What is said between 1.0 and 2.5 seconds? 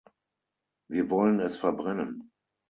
wollen es verbrennen.